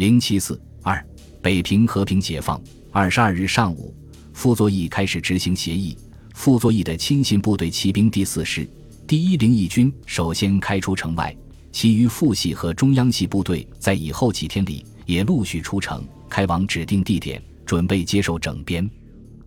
[0.00, 1.06] 零七四二，
[1.42, 2.58] 北平和平解放。
[2.90, 3.94] 二十二日上午，
[4.32, 5.94] 傅作义开始执行协议。
[6.32, 8.66] 傅作义的亲信部队骑兵第四师、
[9.06, 11.36] 第一零一军首先开出城外，
[11.70, 18.88] 其余副系和中央系部队在以后几天里也陆续出城，开往指定地点，准备接受整编。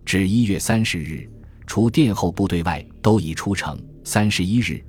[0.04, 1.28] 至一月三十日，
[1.66, 3.76] 除殿后部队外都已出城。
[4.04, 4.80] 三十一日，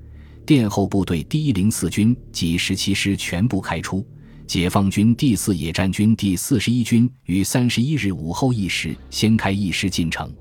[0.46, 4.06] 殿后部队第一零四军及十七师全部开出。
[4.48, 10.32] 解放军第四野战军第四十一军于三十一日午后一时先开一师进城。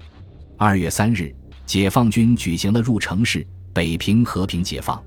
[0.59, 1.35] 二月三日，
[1.65, 5.03] 解放军举行了入城式，北平和平解放。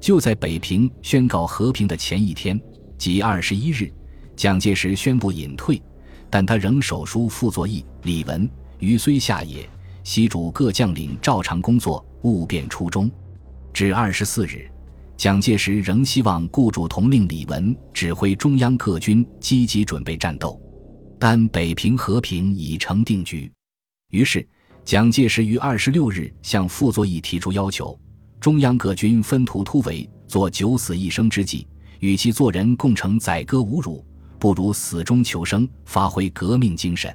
[0.00, 2.58] 就在北平宣告和平的前一天，
[2.96, 3.92] 即二十一日，
[4.34, 5.80] 蒋介石宣布隐退，
[6.30, 9.68] 但他仍手书傅作义、李文、余虽下野，
[10.02, 13.10] 西主各将领照常工作，勿变初衷。
[13.74, 14.66] 至二十四日。
[15.20, 20.58] 蒋介石仍希望顾主统领李文指挥中央各军积极准备战斗，
[21.18, 23.52] 但北平和平已成定局。
[24.12, 24.48] 于是，
[24.82, 28.00] 蒋介石于二十六日向傅作义提出要求：
[28.40, 34.02] 中央各军分途突围，做九死一生之计，与其做人共成宰割侮辱，
[34.38, 37.14] 不如死中求生，发挥革命精神。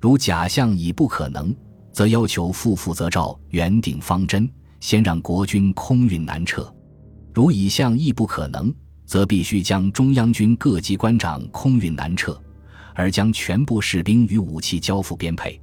[0.00, 1.52] 如假象已不可能，
[1.92, 6.72] 则要求傅负责照原定方针，先让国军空运南撤。
[7.34, 8.72] 如以项亦不可能，
[9.06, 12.38] 则必须将中央军各级官长空运南撤，
[12.94, 15.58] 而将全部士兵与武器交付编配。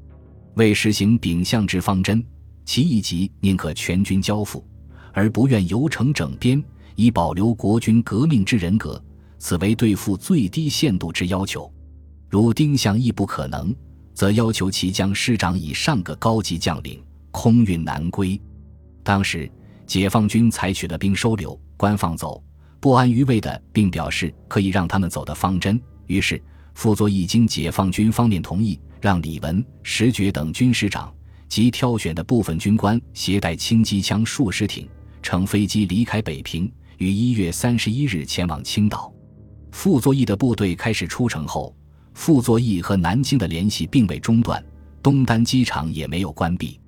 [0.56, 2.26] 为实行丙项之方针，
[2.66, 4.66] 其一级宁可全军交付，
[5.14, 6.64] 而不愿由城整编，
[6.96, 9.02] 以保留国军革命之人格。
[9.38, 11.72] 此为对付最低限度之要求。
[12.30, 13.74] 如丁项亦不可能，
[14.14, 18.42] 则要求其将师长以上各高级将领空运南归。
[19.04, 19.50] 当时。
[19.90, 22.44] 解放军采取了兵收留、官放走、
[22.80, 25.82] 不安于位的，并表示可以让他们走的方针。
[26.06, 26.40] 于是，
[26.76, 31.12] 傅作义经解放军方面同意，让李文、石觉等军师长
[31.48, 34.88] 及挑选的部分军官携带轻机枪数十挺，
[35.24, 39.12] 乘飞机离开北平，于一月三十一日前往青岛。
[39.72, 41.76] 傅作义的部队开始出城后，
[42.14, 44.64] 傅作义和南京的联系并未中断，
[45.02, 46.80] 东单机场也没有关闭。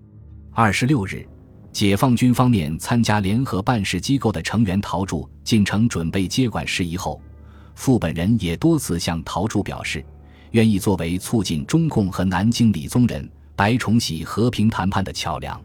[0.51, 1.27] 二十六日。
[1.71, 7.19] 解放军方面参加联合办事机构的成员陶铸进城准备接管事宜后，
[7.75, 10.05] 傅本人也多次向陶铸表示，
[10.51, 15.59] 愿意作为促进中共和南京李宗仁、白崇禧和平谈判的桥梁。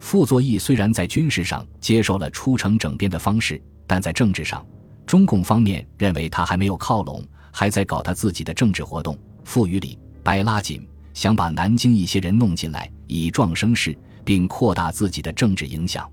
[0.00, 4.66] 傅作义虽然在军事上接受了出城整编的方式，但在政治上，
[5.06, 9.16] 中共方面认为他还没有靠拢，还在搞他自己的政治活动。
[9.44, 13.96] 傅与李、白拉紧，想把南京一些人弄进来，以壮声势。
[14.26, 16.10] 并扩大自己的政治影响。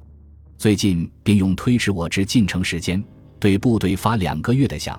[0.55, 3.03] 最近，并用推迟我之进城时间，
[3.39, 4.95] 对部队发两个月的饷，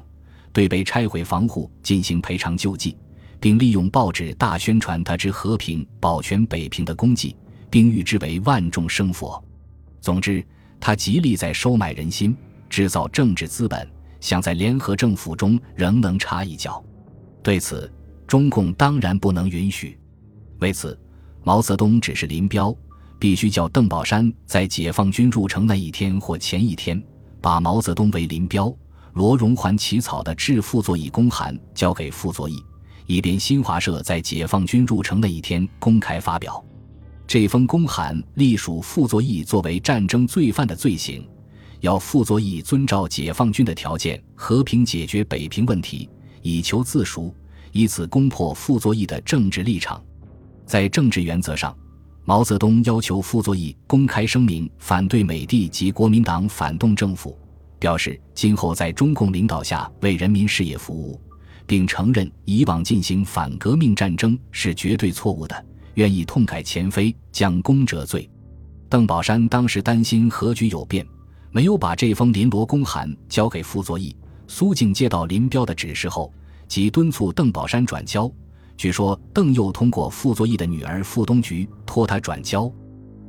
[0.52, 2.98] 对被拆毁防护进行赔偿救济，
[3.38, 7.36] 并利用报纸大宣传他之和平保全北平的功绩，
[7.70, 9.42] 并誉之为万众生佛。
[10.00, 10.44] 总之，
[10.80, 12.36] 他极力在收买人心，
[12.68, 13.88] 制造政治资本，
[14.20, 16.84] 想在联合政府中仍能插一脚。
[17.44, 17.90] 对此，
[18.26, 19.96] 中共当然不能允许。
[20.58, 20.98] 为此，
[21.44, 22.76] 毛泽东指示林彪。
[23.18, 27.02] 必须叫邓宝山在解放军入城那一天或前一天，
[27.40, 28.74] 把毛泽东为林彪、
[29.14, 32.62] 罗荣桓起草的致傅作义公函交给傅作义，
[33.06, 36.62] 以便新华社在解放军入城那一天公开发表。
[37.26, 41.26] 这封公函隶属傅作义作为战争罪犯的罪行，
[41.80, 46.10] 要傅作义遵照解放军的条件和平解决北平问题，
[46.42, 47.34] 以求自赎，
[47.72, 50.02] 以此攻破傅作义的政治立场。
[50.66, 51.74] 在政治原则上。
[52.26, 57.38] 毛泽东要求傅作义公开声明反对美帝及国民党反动政府，
[57.78, 61.20] 表示今后在中共领导下为人民事业服务，
[61.66, 68.28] 并承认以往进行反革命战争是绝对错误的，愿意痛改前非，将功折罪。
[68.88, 71.06] 邓宝山当时担心和局有变，
[71.50, 74.16] 没有把这封林罗公函交给傅作义。
[74.48, 76.32] 苏静接到林彪的指示后，
[76.68, 78.32] 即敦促邓宝山转交。
[78.76, 82.70] 据说邓又通过傅作义的女儿傅东菊托他转交。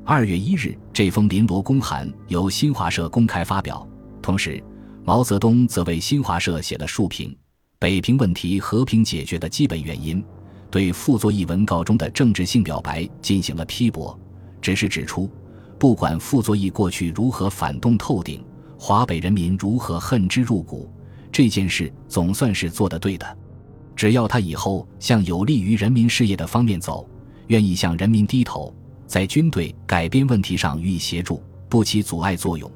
[0.04, 3.88] 二月一日，这封林罗公函由新华社公开发表。
[4.22, 4.64] 同时，
[5.04, 7.36] 毛泽东则为新华社写了数评，
[7.80, 10.24] 北平问题和平解决的基本原因，
[10.70, 14.20] 对傅作义文稿中的政治性表白进行了批驳。
[14.62, 15.30] 只是指出，
[15.80, 18.44] 不管傅作义过去如何反动透顶，
[18.78, 20.92] 华北人民如何恨之入骨，
[21.32, 23.38] 这件事总算是做得对的。
[23.96, 27.08] 只要他以后向有利于人民事业的方面走，
[27.48, 28.74] 愿意向人民低头，
[29.08, 32.70] 在军队改编问题上予以协助，不起阻碍作用，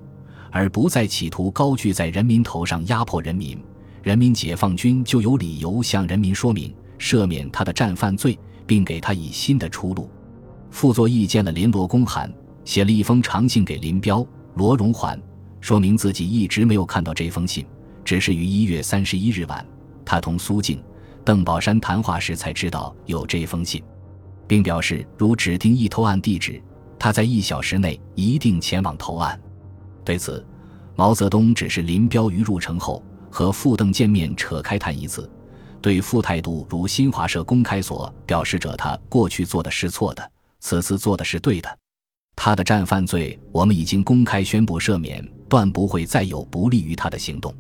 [0.52, 3.62] 而不再企图高踞在人民头上压迫人民，
[4.02, 10.10] 人民解放军就有理由向人民说明赦免他的战犯罪，并给他以新的出路。
[10.72, 12.32] 傅作义见了林罗公函，
[12.64, 15.20] 写了一封长信给林彪、罗荣桓，
[15.60, 17.66] 说明自己一直没有看到这封信，
[18.06, 19.66] 只是于一月三十一日晚，
[20.06, 20.82] 他同苏静、
[21.30, 23.84] 邓宝山谈话时才知道有这封信，
[24.48, 26.60] 并表示如指定一投案地址，
[26.98, 29.40] 他在一小时内一定前往投案。
[30.04, 30.44] 对此，
[30.96, 35.30] 毛泽东只是林彪于入城后和傅邓见面，扯开谈一次，
[35.84, 40.32] 对傅态度如新华社公开所表示者，他过去做的是错的。
[40.60, 41.70] 此次做的是对的，
[42.36, 47.54] 他的战犯罪我们已经公开宣布赦免，断不会再有不利于他的行动。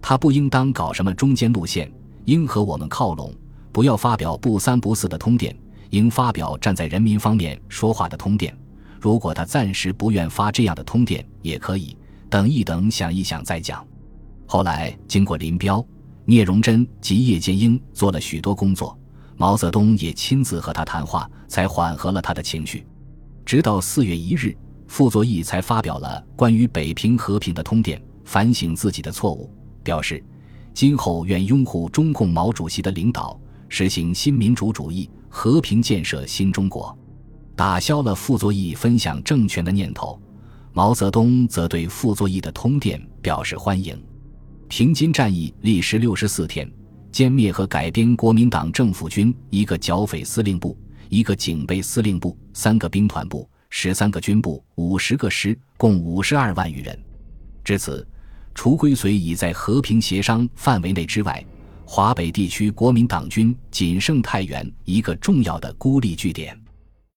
[0.00, 1.92] 他不应当搞什么中间路线，
[2.24, 3.32] 应和我们靠拢，
[3.72, 5.56] 不要发表不三不四的通电，
[5.90, 8.56] 应发表站在人民方面说话的通电。
[9.00, 11.96] 如果他暂时不愿发这样的通电，也可以
[12.30, 13.84] 等一等，想一想再讲。
[14.46, 15.84] 后来经过林彪、
[16.24, 18.96] 聂荣臻及叶剑英做了许多工作。
[19.36, 22.86] 毛泽东也亲自和他谈话，才缓和了他的情绪。
[23.44, 29.50] 直到四月一日，傅作义才发表了关于北平和平的通电，反省自己的错误，
[29.82, 30.22] 表示
[30.74, 33.38] 今后愿拥护中共毛主席的领导，
[33.68, 36.96] 实行新民主主义，和平建设新中国，
[37.54, 40.20] 打消了傅作义分享政权的念头。
[40.72, 44.02] 毛泽东则对傅作义的通电表示欢迎。
[44.68, 46.70] 平津战役历时六十四天。
[47.12, 50.74] 歼灭和改编国民党政府军一个剿匪司令部、
[51.10, 56.98] 一个警备司令部、三个兵团部、十三个军部、五十个师，共五十二万余人。
[57.62, 58.08] 至此，
[58.54, 61.44] 除归绥已在和平协商范围内之外，
[61.84, 66.61] 华北地区国民党军仅剩太原一个重要的孤立据点。